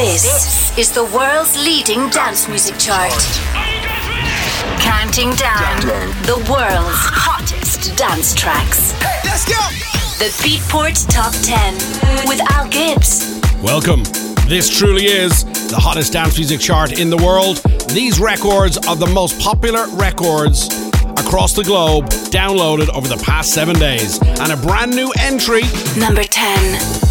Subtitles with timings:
[0.00, 3.12] This is the world's leading dance music chart.
[4.80, 5.78] Counting down
[6.24, 8.94] the world's hottest dance tracks.
[9.26, 9.60] Let's go!
[10.16, 11.74] The Beatport Top 10
[12.26, 13.42] with Al Gibbs.
[13.62, 14.04] Welcome.
[14.48, 17.58] This truly is the hottest dance music chart in the world.
[17.90, 20.68] These records are the most popular records
[21.18, 24.18] across the globe downloaded over the past seven days.
[24.40, 25.60] And a brand new entry.
[25.98, 27.09] Number 10.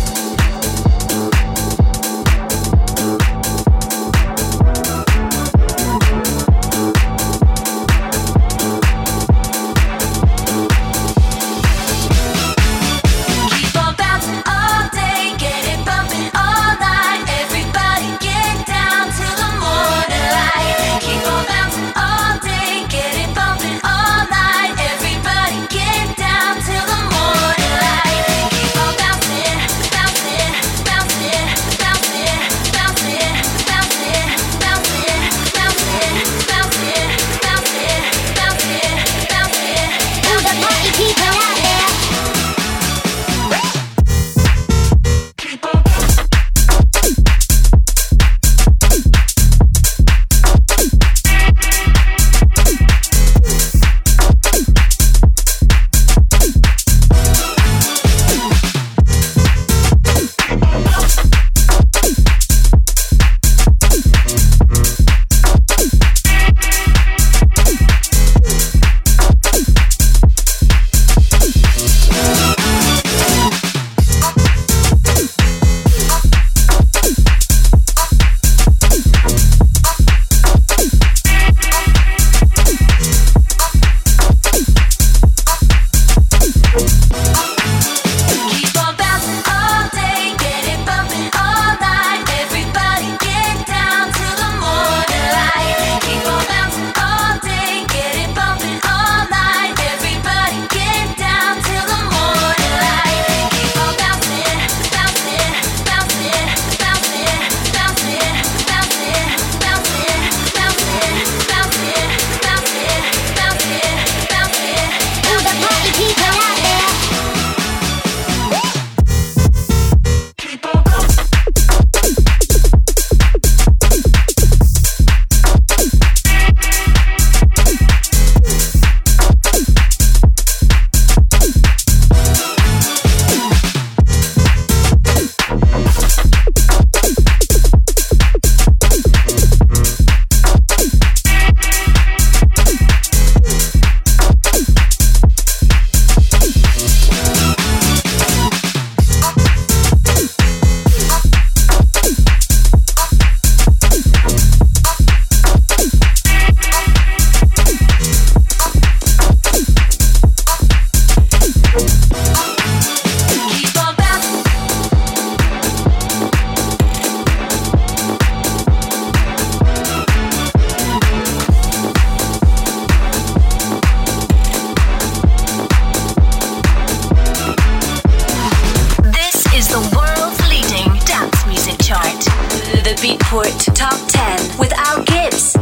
[182.89, 185.53] the Beatport Top 10 with Al Gibbs.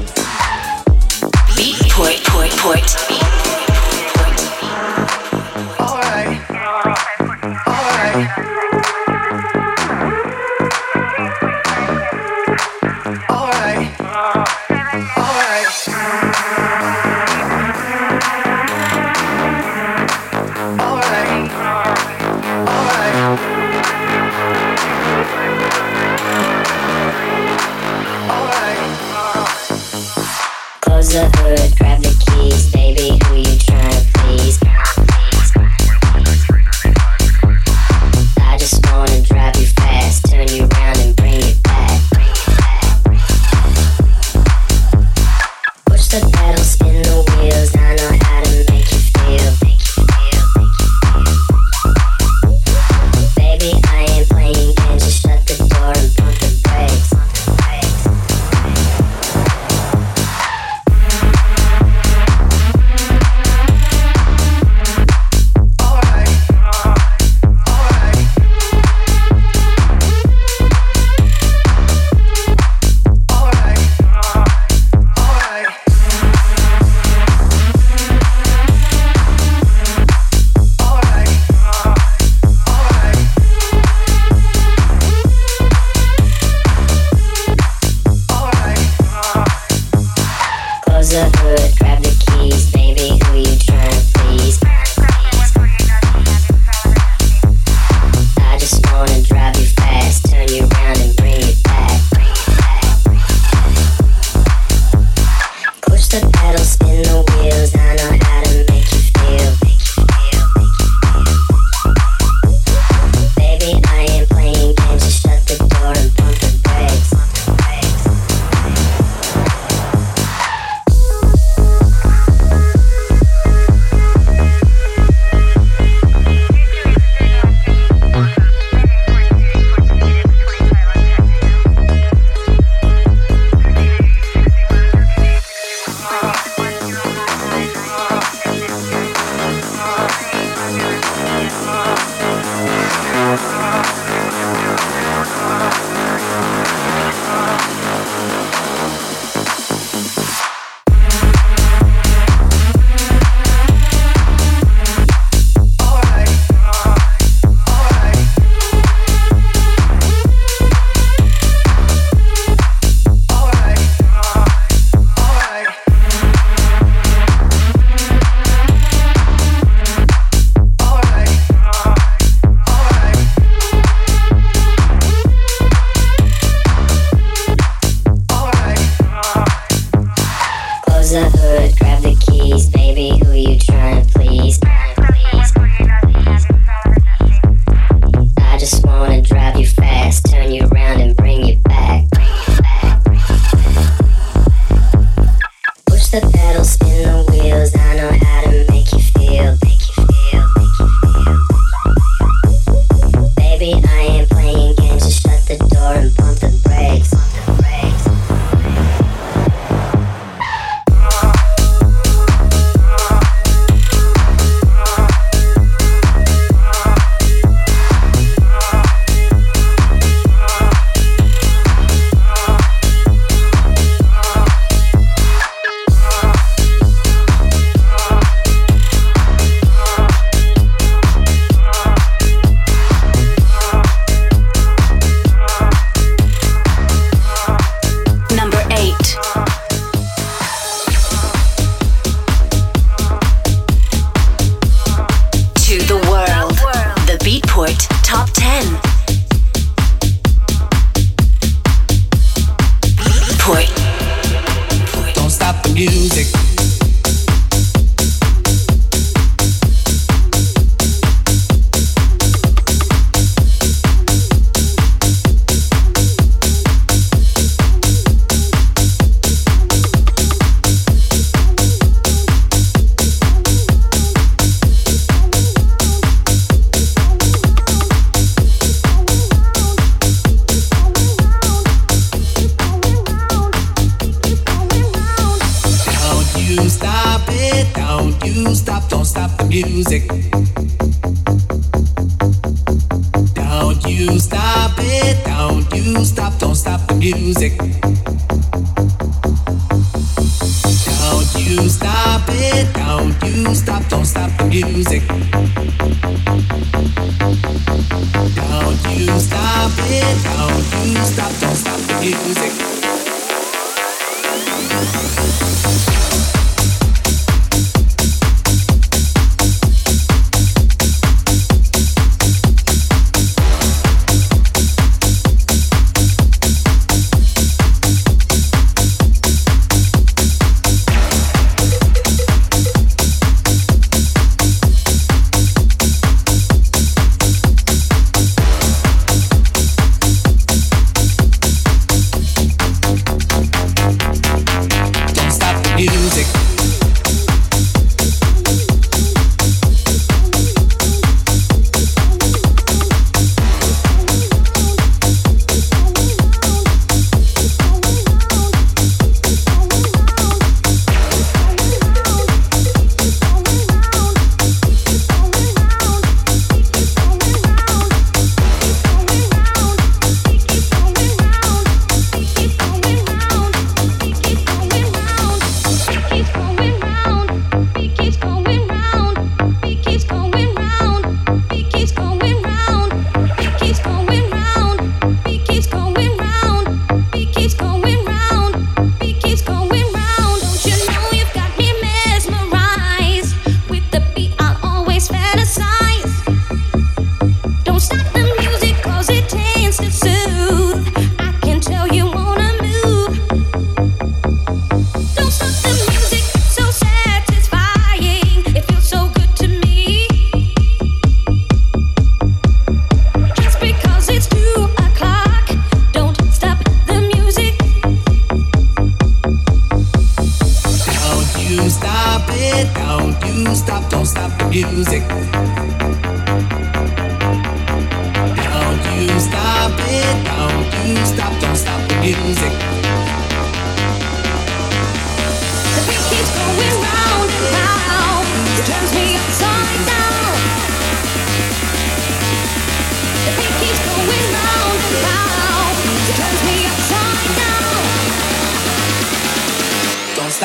[1.58, 3.37] Beatport, port, port.
[106.10, 108.27] the pedal, spin the wheels, I know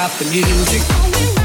[0.02, 1.41] entered the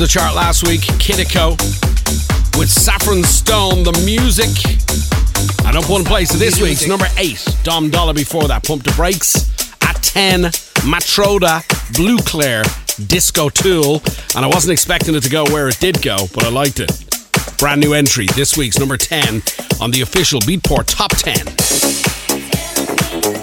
[0.00, 1.50] chart last week, Kideko
[2.58, 4.48] with Saffron Stone, the music.
[5.66, 9.50] And up one place this week's number eight, Dom Dolla before that, Pump the Brakes.
[9.82, 10.42] At 10,
[10.88, 11.62] Matroda,
[11.94, 12.62] Bleu Clair,
[13.06, 14.02] Disco Tool.
[14.34, 16.90] And I wasn't expecting it to go where it did go, but I liked it.
[17.58, 19.42] Brand new entry, this week's number 10
[19.80, 21.46] on the official Beatport Top 10.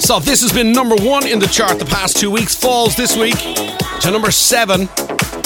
[0.02, 3.16] So this has been number one in the chart the past two weeks, falls this
[3.16, 3.38] week
[4.02, 4.90] to number seven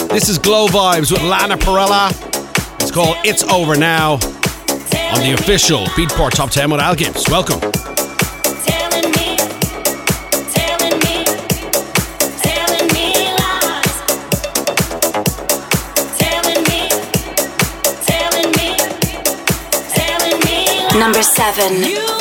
[0.10, 2.10] this is Glovibes with Lana Parrilla.
[2.82, 7.30] It's called It's Over Now on the official Beatport Top 10 with Al Gibbs.
[7.30, 7.60] Welcome.
[21.00, 22.13] Number seven.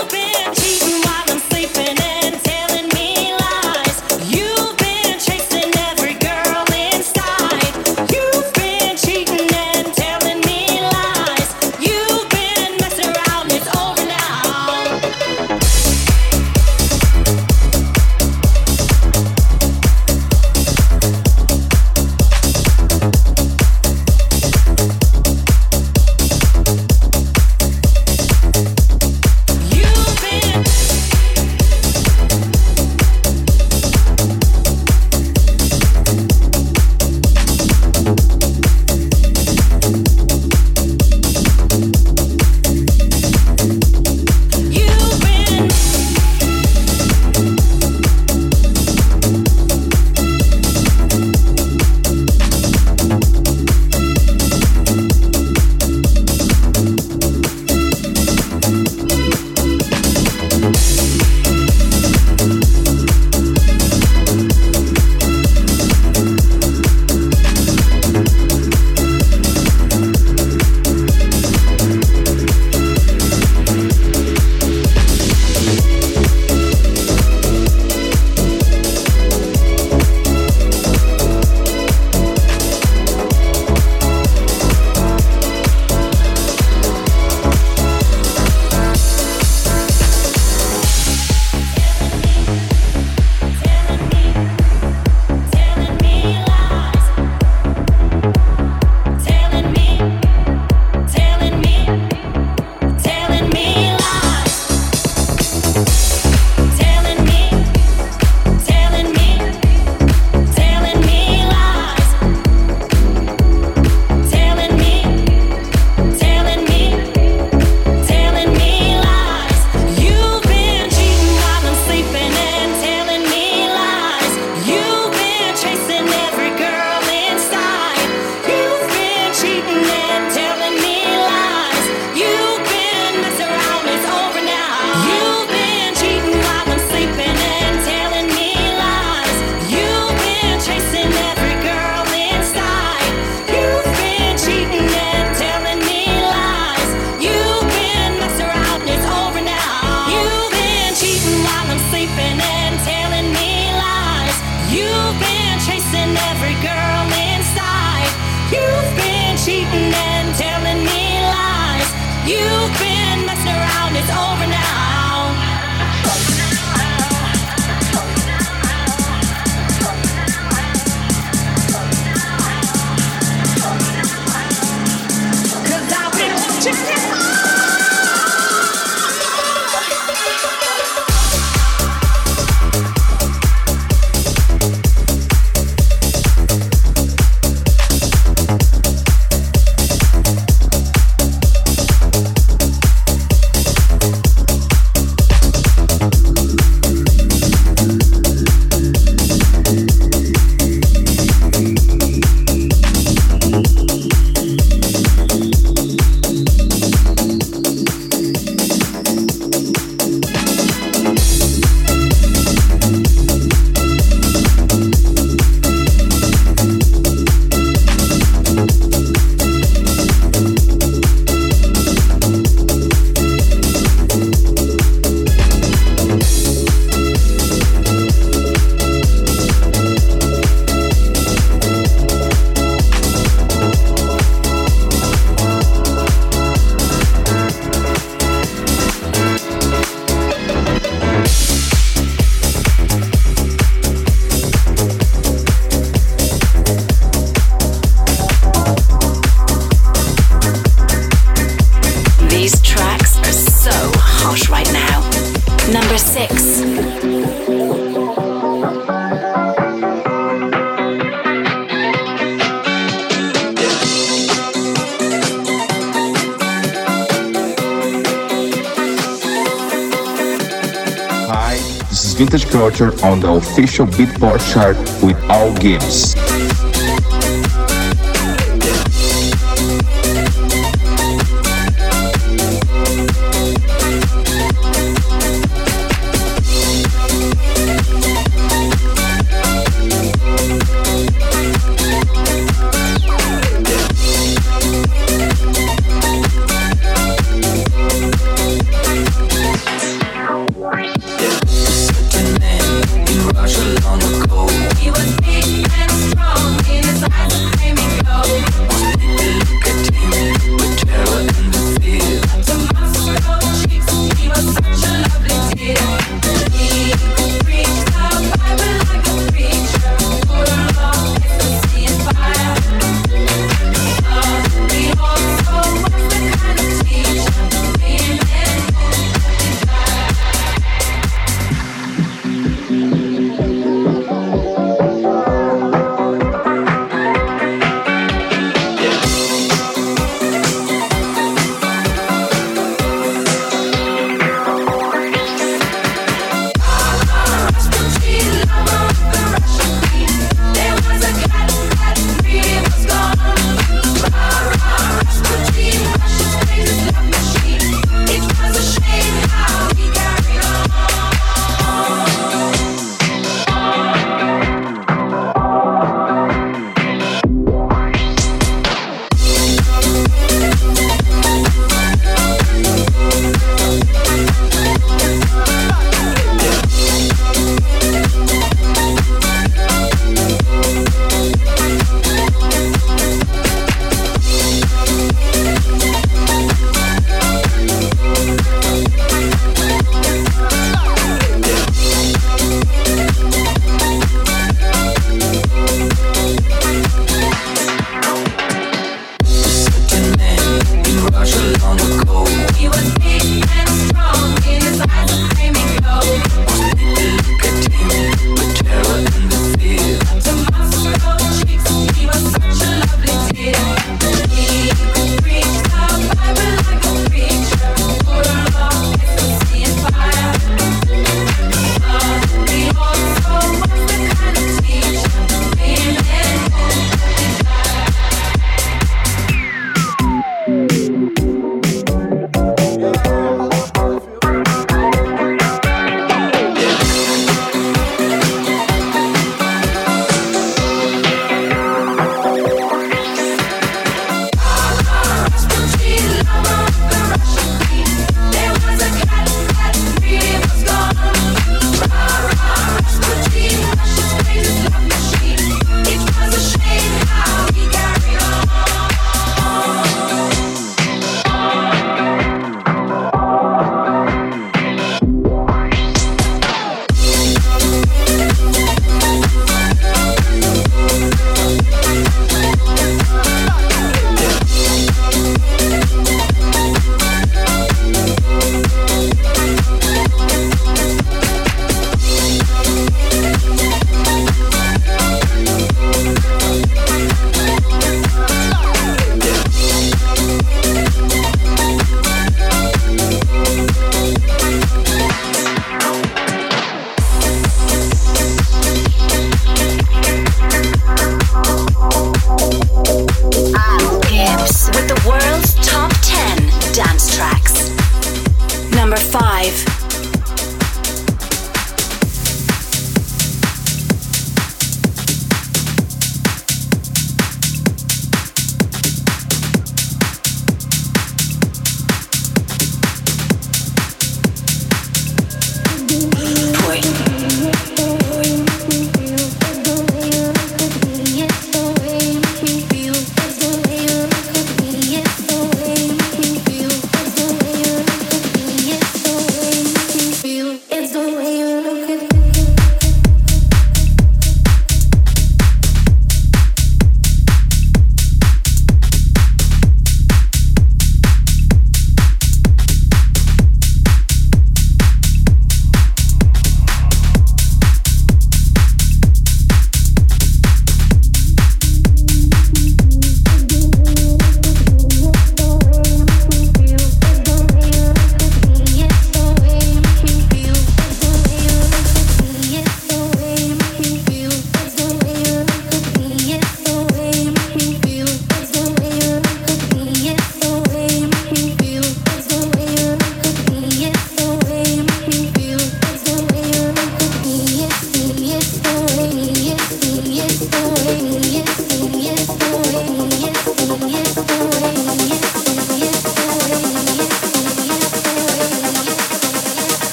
[273.92, 276.31] Beatport chart with Al Gibbs.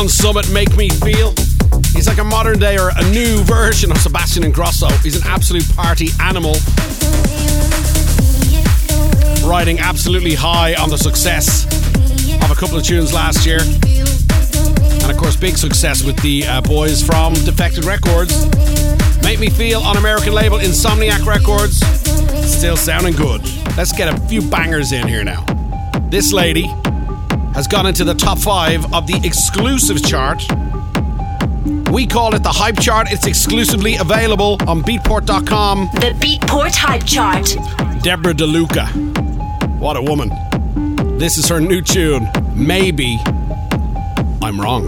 [0.00, 1.34] John Summit, Make Me Feel.
[1.92, 4.90] He's like a modern day or a new version of Sebastian Ingrosso.
[5.02, 6.54] He's an absolute party animal.
[9.46, 11.66] Riding absolutely high on the success
[12.42, 13.58] of a couple of tunes last year.
[13.60, 18.46] And of course, big success with the uh, boys from Defected Records.
[19.22, 21.76] Make Me Feel on American label Insomniac Records.
[22.50, 23.42] Still sounding good.
[23.76, 25.44] Let's get a few bangers in here now.
[26.08, 26.70] This lady
[27.60, 30.42] has gone into the top five of the exclusive chart.
[31.92, 33.08] We call it the Hype Chart.
[33.10, 35.90] It's exclusively available on Beatport.com.
[35.92, 37.44] The Beatport Hype Chart.
[38.02, 39.78] Deborah DeLuca.
[39.78, 40.30] What a woman.
[41.18, 43.18] This is her new tune, Maybe
[44.40, 44.86] I'm Wrong.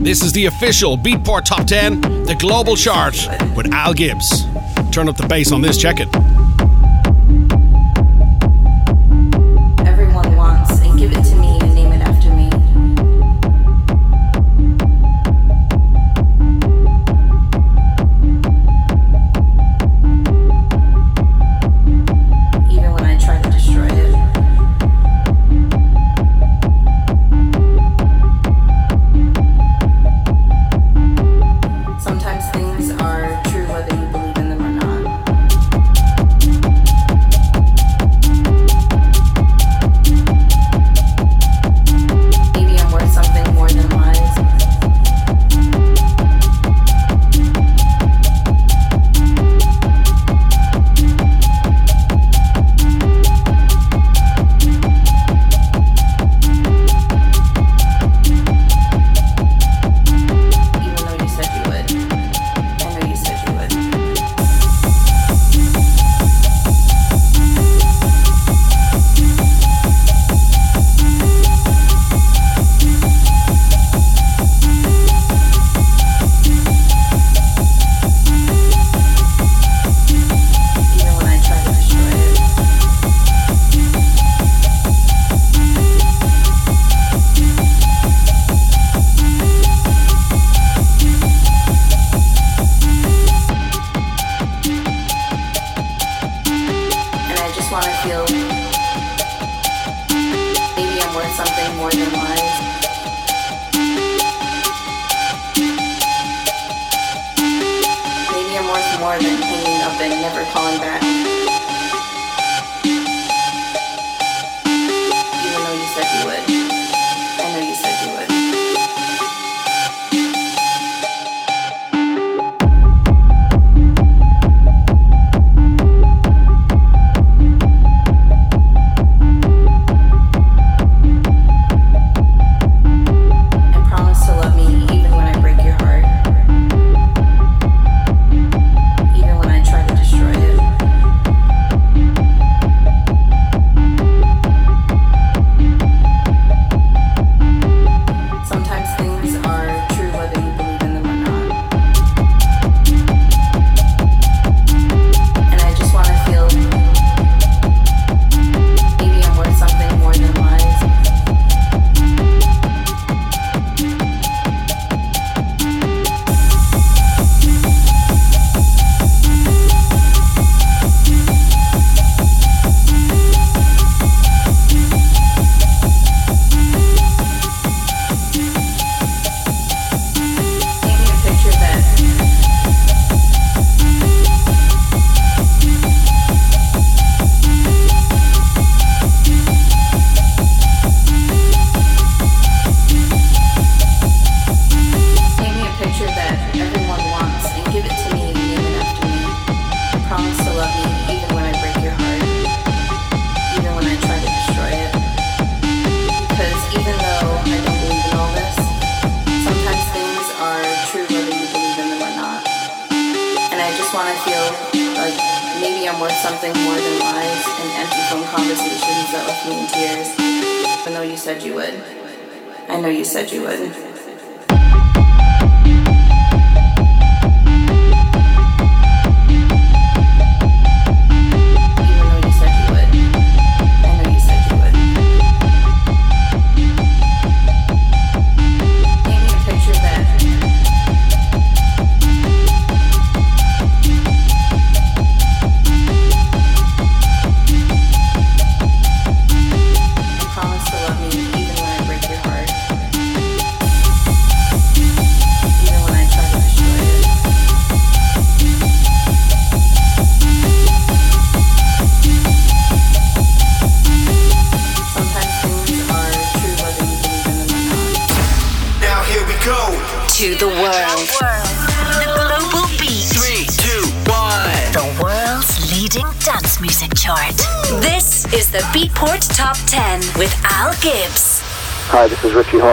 [0.00, 3.14] This is the official Beatport Top 10, the global chart
[3.54, 4.46] with Al Gibbs.
[4.90, 6.35] Turn up the bass on this, check it.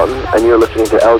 [0.09, 1.19] And you're listening to Al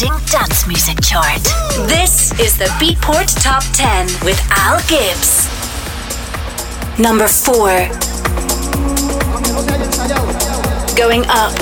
[0.00, 1.42] leading dance music chart.
[1.88, 5.48] This is the Beatport Top 10 with Al Gibbs.
[6.98, 7.88] Number 4.
[10.96, 11.52] Going up.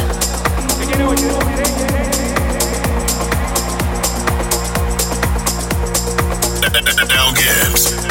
[7.10, 8.04] Al Gibbs.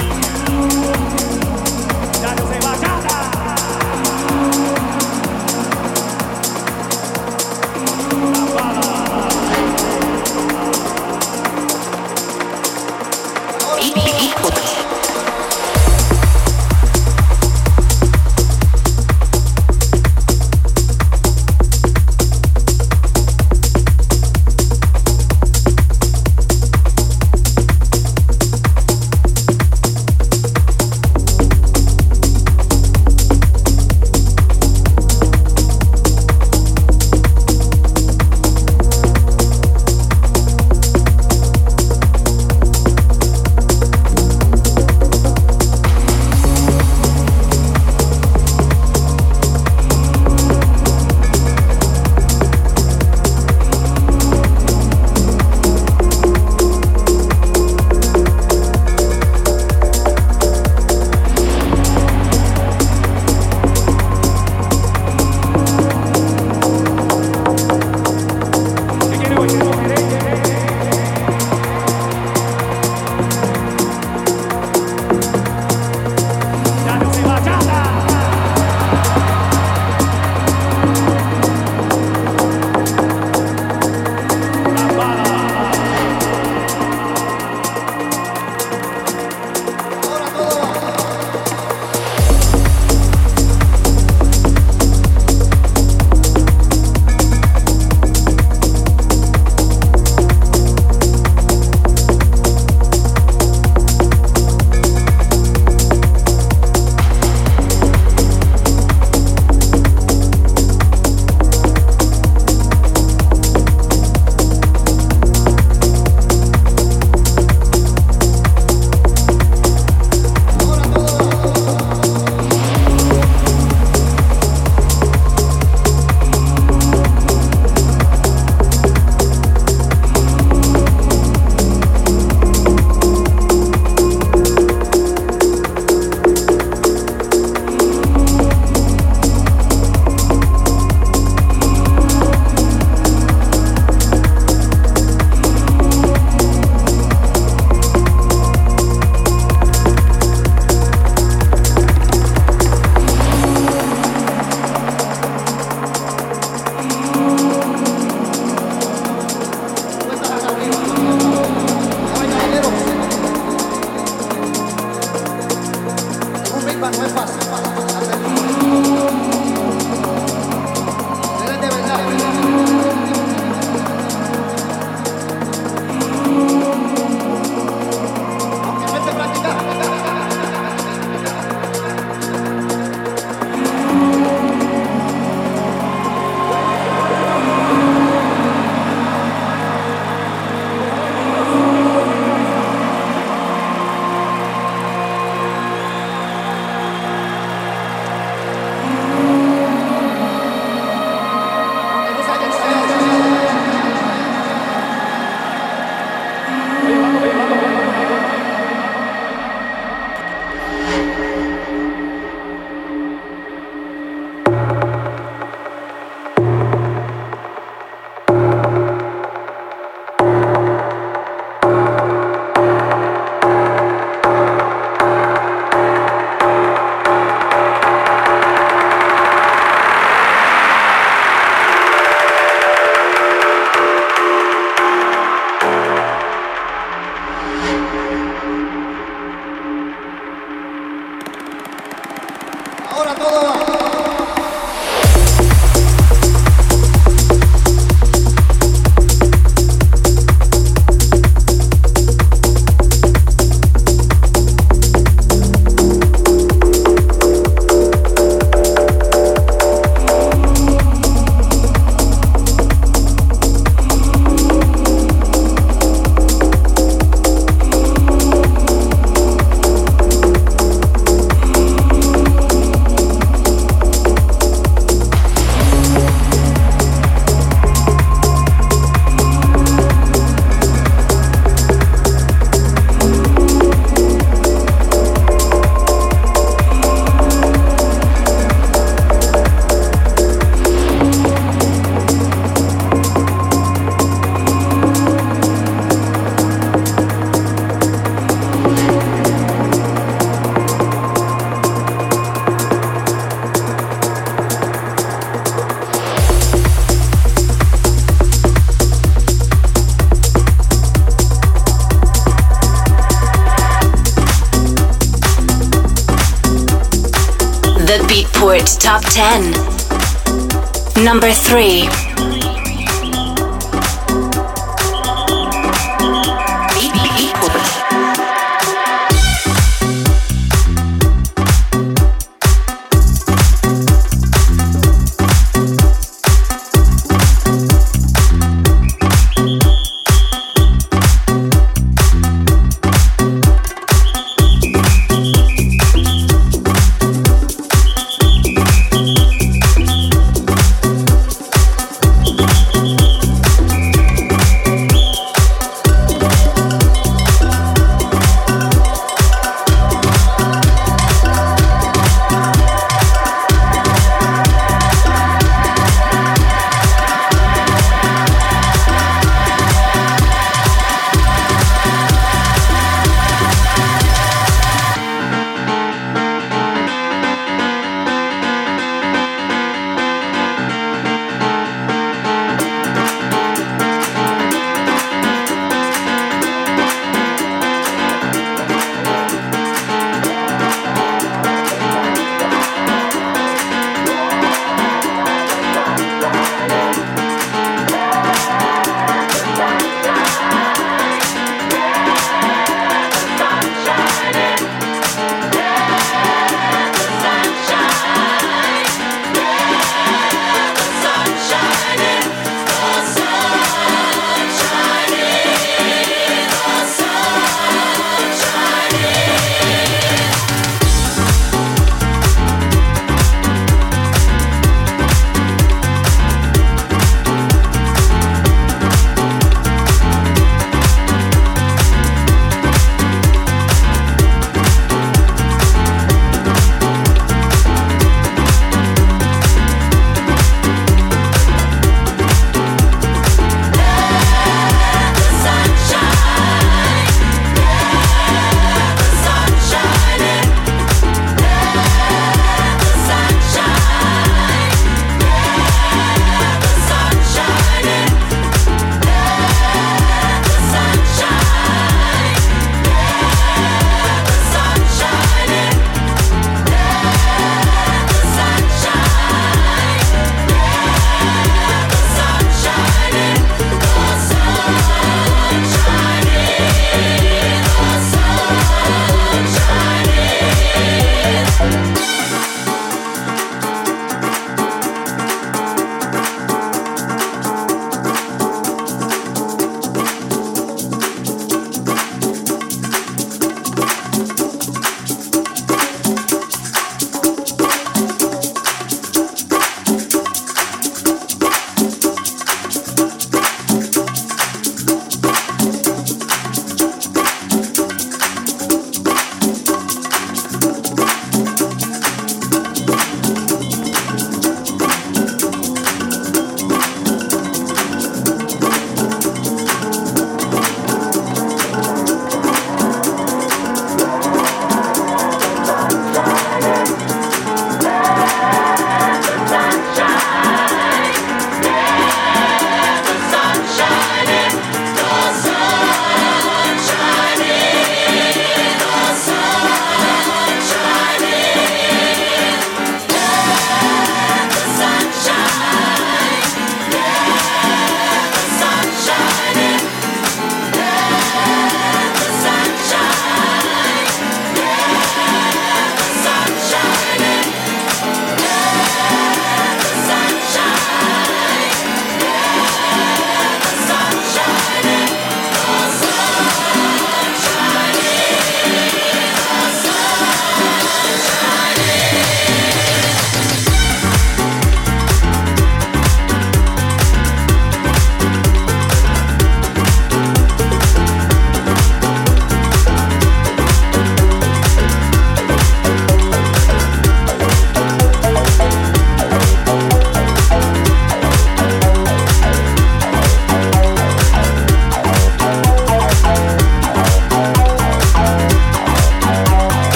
[318.53, 321.03] Beatport Top 10.
[321.03, 322.02] Number 3.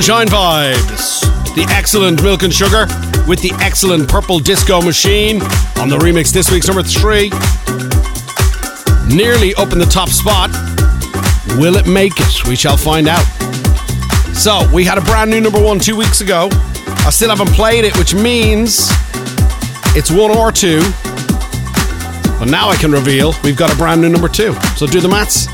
[0.00, 1.54] Sunshine Vibes.
[1.54, 2.86] The excellent Milk and Sugar
[3.28, 5.42] with the excellent Purple Disco Machine
[5.78, 7.28] on the remix this week's number three.
[9.14, 10.48] Nearly up in the top spot.
[11.60, 12.48] Will it make it?
[12.48, 13.22] We shall find out.
[14.32, 16.48] So, we had a brand new number one two weeks ago.
[16.50, 18.88] I still haven't played it, which means
[19.94, 20.80] it's one or two.
[22.38, 24.54] But now I can reveal we've got a brand new number two.
[24.76, 25.46] So do the maths.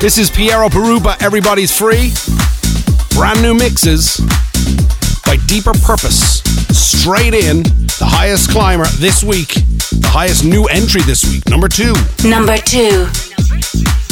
[0.00, 2.12] This is Piero Pirupa, Everybody's Free.
[3.14, 4.18] Brand new mixes
[5.24, 6.42] by Deeper Purpose.
[6.74, 11.94] Straight in, the highest climber this week, the highest new entry this week, number two.
[12.26, 13.06] Number two.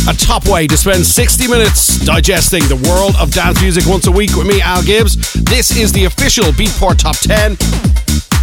[0.09, 4.13] A top way to spend 60 minutes digesting the world of dance music once a
[4.13, 5.17] week with me, Al Gibbs.
[5.35, 7.59] This is the official Beatport Top 10.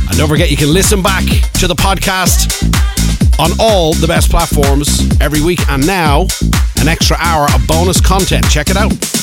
[0.10, 1.24] And don't forget, you can listen back
[1.60, 2.52] to the podcast
[3.40, 5.60] on all the best platforms every week.
[5.70, 6.28] And now,
[6.80, 8.50] an extra hour of bonus content.
[8.50, 9.19] Check it out.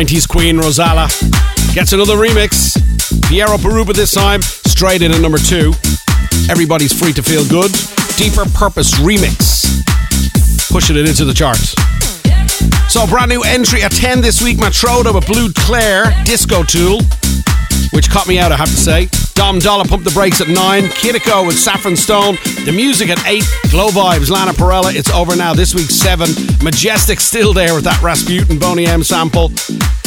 [0.00, 1.08] 90s queen Rozalla
[1.74, 2.72] gets another remix.
[3.28, 5.74] Piero Pirupa this time, straight in at number two.
[6.48, 7.70] Everybody's free to feel good.
[8.16, 9.60] Deeper Purpose remix.
[10.72, 11.74] Pushing it into the charts.
[12.90, 17.00] So, brand new entry at 10 this week Matroda with Bleu Clair, Disco Tool,
[17.92, 19.08] which caught me out, I have to say.
[19.34, 20.82] Dom Dolla pumped the Brakes at 9.
[20.84, 22.36] Kideko with Saffron Stone.
[22.64, 23.42] The music at 8.
[23.72, 24.94] Glovibes, Lana Parrilla.
[24.94, 25.54] It's over now.
[25.54, 26.28] This week 7.
[26.62, 29.48] Majestic still there with that Rasputin Boney M sample.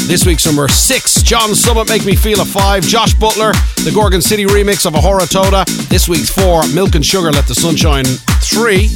[0.08, 1.24] This week's number 6.
[1.24, 2.84] John Summit Make Me Feel a 5.
[2.84, 3.54] Josh Butler,
[3.84, 5.64] the Gorgon City remix of Ahora Todo.
[5.90, 6.68] This week's 4.
[6.74, 8.90] Milk and Sugar Let the Sunshine 3.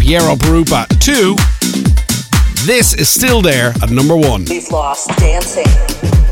[0.00, 1.34] Piero Pirupa 2.
[2.64, 4.46] This is still there at number 1.
[4.48, 6.27] We've lost dancing.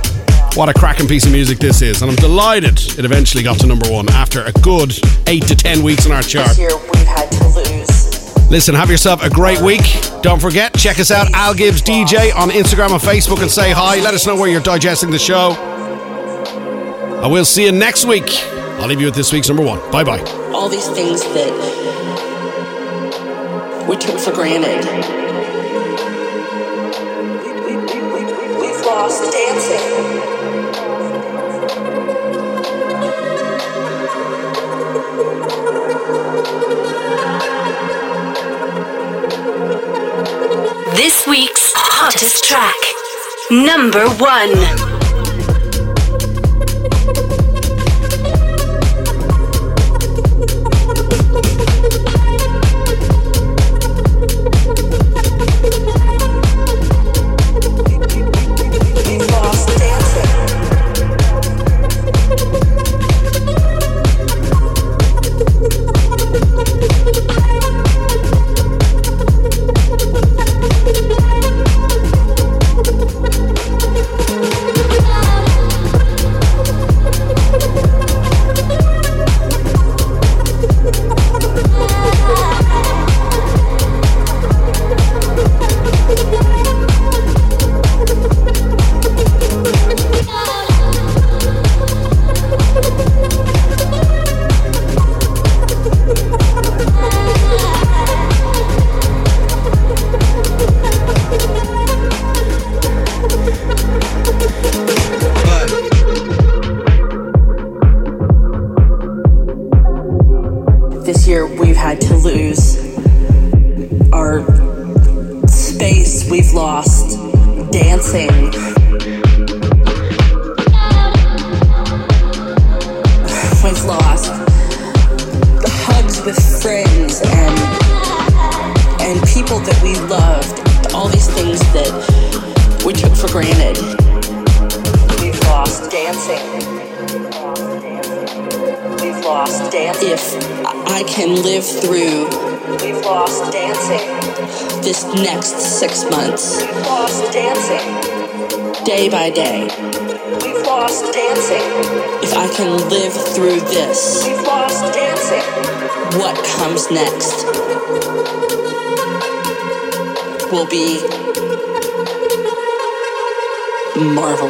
[0.57, 3.66] What a cracking piece of music this is, and I'm delighted it eventually got to
[3.66, 4.90] number one after a good
[5.26, 6.48] eight to ten weeks in our chart.
[6.48, 8.50] This year we've had to lose.
[8.50, 9.82] Listen, have yourself a great week.
[10.22, 14.00] Don't forget, check us out, Al Gibbs DJ, on Instagram and Facebook, and say hi.
[14.00, 15.50] Let us know where you're digesting the show.
[17.22, 18.24] I will see you next week.
[18.80, 19.78] I'll leave you with this week's number one.
[19.90, 20.20] Bye bye.
[20.54, 21.52] All these things that
[23.86, 24.86] we took for granted.
[28.59, 29.86] We've lost dancing.
[41.29, 42.77] Week's hottest track.
[43.51, 44.95] Number one.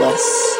[0.06, 0.55] Marvelous.